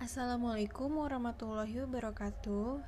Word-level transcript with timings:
Assalamualaikum 0.00 1.04
warahmatullahi 1.04 1.84
wabarakatuh 1.84 2.80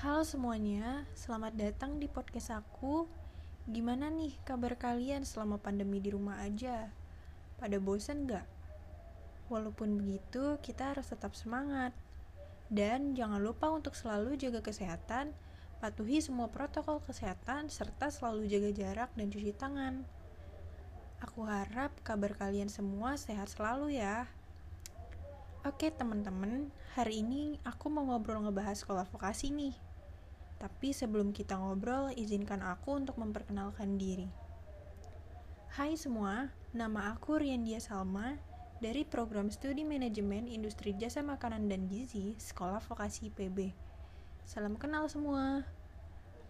Halo 0.00 0.24
semuanya, 0.24 1.04
selamat 1.12 1.52
datang 1.60 2.00
di 2.00 2.08
podcast 2.08 2.56
aku 2.56 3.04
Gimana 3.68 4.08
nih 4.08 4.32
kabar 4.48 4.72
kalian 4.80 5.28
selama 5.28 5.60
pandemi 5.60 6.00
di 6.00 6.08
rumah 6.08 6.40
aja? 6.40 6.88
Pada 7.60 7.76
bosan 7.76 8.24
gak? 8.24 8.48
Walaupun 9.52 10.00
begitu, 10.00 10.56
kita 10.64 10.96
harus 10.96 11.12
tetap 11.12 11.36
semangat 11.36 11.92
Dan 12.72 13.12
jangan 13.12 13.44
lupa 13.44 13.68
untuk 13.68 13.92
selalu 13.92 14.40
jaga 14.40 14.64
kesehatan 14.64 15.36
Patuhi 15.84 16.24
semua 16.24 16.48
protokol 16.48 17.04
kesehatan 17.04 17.68
Serta 17.68 18.08
selalu 18.08 18.48
jaga 18.48 18.72
jarak 18.72 19.10
dan 19.20 19.28
cuci 19.28 19.52
tangan 19.52 20.00
Aku 21.20 21.44
harap 21.44 21.92
kabar 22.00 22.32
kalian 22.32 22.72
semua 22.72 23.20
sehat 23.20 23.52
selalu 23.52 24.00
ya. 24.00 24.32
Oke 25.66 25.90
teman-teman, 25.90 26.70
hari 26.94 27.26
ini 27.26 27.58
aku 27.66 27.90
mau 27.90 28.06
ngobrol 28.06 28.46
ngebahas 28.46 28.78
sekolah 28.78 29.02
vokasi 29.10 29.50
nih. 29.50 29.74
Tapi 30.54 30.94
sebelum 30.94 31.34
kita 31.34 31.58
ngobrol, 31.58 32.14
izinkan 32.14 32.62
aku 32.62 32.94
untuk 32.94 33.18
memperkenalkan 33.18 33.98
diri. 33.98 34.30
Hai 35.74 35.98
semua, 35.98 36.54
nama 36.70 37.10
aku 37.10 37.42
Riandia 37.42 37.82
Salma 37.82 38.38
dari 38.78 39.02
program 39.02 39.50
studi 39.50 39.82
manajemen 39.82 40.46
industri 40.46 40.94
jasa 40.94 41.26
makanan 41.26 41.66
dan 41.66 41.90
gizi 41.90 42.38
Sekolah 42.38 42.78
Vokasi 42.78 43.34
IPB. 43.34 43.74
Salam 44.46 44.78
kenal 44.78 45.10
semua. 45.10 45.66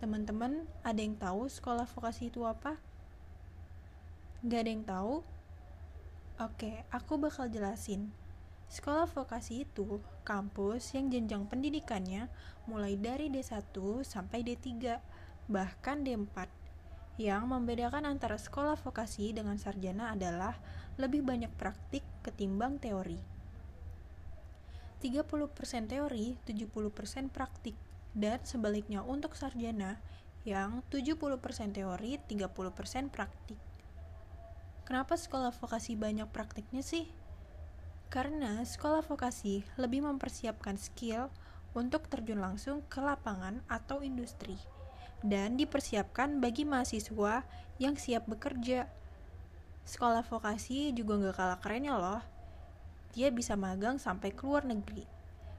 Teman-teman, 0.05 0.69
ada 0.85 1.01
yang 1.01 1.17
tahu 1.17 1.49
sekolah 1.49 1.89
vokasi 1.89 2.29
itu 2.29 2.45
apa? 2.45 2.77
Gak 4.45 4.69
ada 4.69 4.71
yang 4.71 4.85
tahu? 4.85 5.25
Oke, 6.45 6.85
aku 6.93 7.17
bakal 7.17 7.49
jelasin. 7.49 8.28
Sekolah 8.69 9.09
vokasi 9.09 9.65
itu 9.65 10.05
kampus 10.29 10.93
yang 10.93 11.09
jenjang 11.09 11.49
pendidikannya 11.49 12.29
mulai 12.69 13.01
dari 13.01 13.33
D1 13.33 13.73
sampai 14.05 14.45
D3, 14.45 15.01
bahkan 15.49 16.05
D4. 16.05 16.53
Yang 17.17 17.43
membedakan 17.49 18.05
antara 18.05 18.37
sekolah 18.37 18.77
vokasi 18.77 19.33
dengan 19.33 19.57
sarjana 19.57 20.13
adalah 20.13 20.55
lebih 21.01 21.25
banyak 21.25 21.51
praktik 21.57 22.05
ketimbang 22.21 22.77
teori. 22.77 23.17
30% 25.01 25.89
teori, 25.89 26.37
70% 26.45 27.33
praktik, 27.33 27.75
dan 28.13 28.39
sebaliknya 28.45 29.01
untuk 29.01 29.33
sarjana 29.33 29.97
yang 30.45 30.85
70% 30.93 31.73
teori, 31.73 32.21
30% 32.21 33.09
praktik. 33.09 33.59
Kenapa 34.85 35.17
sekolah 35.17 35.57
vokasi 35.57 35.97
banyak 35.97 36.29
praktiknya 36.29 36.85
sih? 36.85 37.09
Karena 38.09 38.65
sekolah 38.65 39.05
vokasi 39.05 39.69
lebih 39.77 40.01
mempersiapkan 40.01 40.81
skill 40.81 41.29
untuk 41.77 42.09
terjun 42.09 42.41
langsung 42.41 42.81
ke 42.89 43.05
lapangan 43.05 43.61
atau 43.69 44.01
industri 44.01 44.57
dan 45.21 45.61
dipersiapkan 45.61 46.41
bagi 46.41 46.65
mahasiswa 46.65 47.45
yang 47.77 48.01
siap 48.01 48.25
bekerja. 48.25 48.89
Sekolah 49.85 50.25
vokasi 50.25 50.93
juga 50.97 51.21
gak 51.21 51.37
kalah 51.37 51.59
kerennya 51.61 51.95
loh. 52.01 52.23
Dia 53.13 53.33
bisa 53.33 53.57
magang 53.61 54.01
sampai 54.01 54.33
ke 54.33 54.45
luar 54.45 54.65
negeri. 54.65 55.05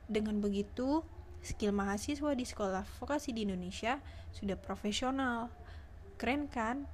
Dengan 0.10 0.42
begitu, 0.42 1.06
skill 1.46 1.74
mahasiswa 1.74 2.34
di 2.34 2.46
sekolah 2.46 2.86
vokasi 2.98 3.30
di 3.30 3.46
Indonesia 3.46 4.02
sudah 4.34 4.58
profesional. 4.58 5.54
Keren 6.18 6.50
kan? 6.50 6.90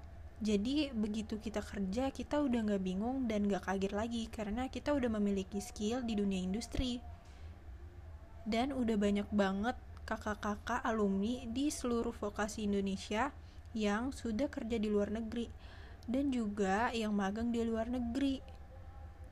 Jadi 0.46 0.94
begitu 0.94 1.42
kita 1.42 1.66
kerja 1.66 2.14
kita 2.14 2.38
udah 2.38 2.70
nggak 2.70 2.84
bingung 2.86 3.26
dan 3.26 3.50
nggak 3.50 3.66
kaget 3.66 3.94
lagi 3.98 4.24
karena 4.30 4.70
kita 4.70 4.94
udah 4.94 5.10
memiliki 5.18 5.58
skill 5.58 6.06
di 6.06 6.14
dunia 6.14 6.38
industri 6.46 7.02
dan 8.46 8.70
udah 8.70 8.94
banyak 8.94 9.26
banget 9.34 9.74
kakak-kakak 10.06 10.86
alumni 10.86 11.50
di 11.50 11.74
seluruh 11.74 12.14
vokasi 12.14 12.70
Indonesia 12.70 13.34
yang 13.74 14.14
sudah 14.14 14.46
kerja 14.46 14.78
di 14.78 14.86
luar 14.86 15.10
negeri 15.10 15.50
dan 16.06 16.30
juga 16.30 16.94
yang 16.94 17.18
magang 17.18 17.50
di 17.50 17.66
luar 17.66 17.90
negeri. 17.90 18.38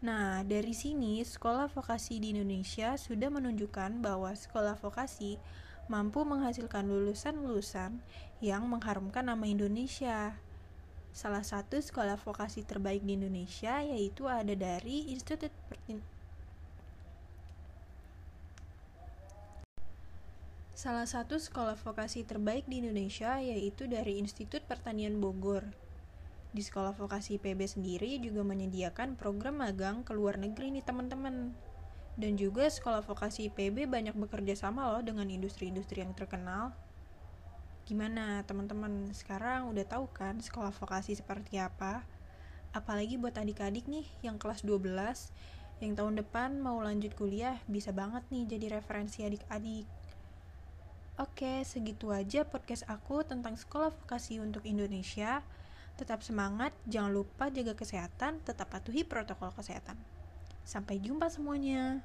Nah, 0.01 0.41
dari 0.41 0.73
sini 0.73 1.21
sekolah 1.21 1.69
vokasi 1.69 2.17
di 2.17 2.33
Indonesia 2.33 2.97
sudah 2.97 3.29
menunjukkan 3.29 4.01
bahwa 4.01 4.33
sekolah 4.33 4.75
vokasi 4.81 5.37
mampu 5.85 6.25
menghasilkan 6.25 6.89
lulusan-lulusan 6.89 8.01
yang 8.41 8.65
mengharumkan 8.65 9.29
nama 9.29 9.45
Indonesia 9.45 10.35
salah 11.13 11.45
satu 11.45 11.77
sekolah 11.77 12.17
vokasi 12.17 12.65
terbaik 12.65 13.05
di 13.05 13.13
Indonesia 13.13 13.85
yaitu 13.85 14.25
ada 14.25 14.57
dari 14.57 15.13
Institut 15.13 15.53
Pertin 15.69 16.01
Salah 20.83 21.07
satu 21.07 21.39
sekolah 21.39 21.79
vokasi 21.79 22.27
terbaik 22.27 22.67
di 22.67 22.83
Indonesia 22.83 23.39
yaitu 23.39 23.87
dari 23.87 24.19
Institut 24.19 24.67
Pertanian 24.67 25.15
Bogor. 25.15 25.63
Di 26.51 26.59
sekolah 26.59 26.91
vokasi 26.91 27.39
PB 27.39 27.63
sendiri 27.71 28.19
juga 28.19 28.43
menyediakan 28.43 29.15
program 29.15 29.63
magang 29.63 30.03
ke 30.03 30.11
luar 30.11 30.35
negeri 30.35 30.75
nih 30.75 30.83
teman-teman. 30.83 31.55
Dan 32.19 32.35
juga 32.35 32.67
sekolah 32.67 32.99
vokasi 32.99 33.47
PB 33.47 33.87
banyak 33.87 34.11
bekerja 34.17 34.59
sama 34.59 34.91
loh 34.91 34.99
dengan 34.99 35.31
industri-industri 35.31 36.03
yang 36.03 36.11
terkenal 36.11 36.75
Gimana 37.83 38.39
teman-teman 38.47 39.11
sekarang 39.11 39.67
udah 39.67 39.83
tahu 39.83 40.07
kan 40.15 40.39
sekolah 40.39 40.71
vokasi 40.71 41.19
seperti 41.19 41.59
apa? 41.59 42.07
Apalagi 42.71 43.19
buat 43.19 43.35
adik-adik 43.35 43.91
nih 43.91 44.07
yang 44.23 44.39
kelas 44.39 44.63
12 44.63 44.87
yang 45.83 45.99
tahun 45.99 46.23
depan 46.23 46.63
mau 46.63 46.79
lanjut 46.79 47.11
kuliah 47.11 47.59
bisa 47.67 47.91
banget 47.91 48.23
nih 48.31 48.47
jadi 48.55 48.79
referensi 48.79 49.27
adik-adik. 49.27 49.83
Oke, 51.19 51.61
segitu 51.67 52.09
aja 52.09 52.47
podcast 52.47 52.87
aku 52.87 53.21
tentang 53.27 53.59
sekolah 53.59 53.91
vokasi 53.91 54.39
untuk 54.39 54.63
Indonesia. 54.63 55.43
Tetap 55.99 56.25
semangat, 56.25 56.73
jangan 56.89 57.13
lupa 57.13 57.53
jaga 57.53 57.77
kesehatan, 57.77 58.41
tetap 58.41 58.71
patuhi 58.71 59.05
protokol 59.05 59.53
kesehatan. 59.53 59.99
Sampai 60.65 60.97
jumpa 60.97 61.29
semuanya. 61.29 62.01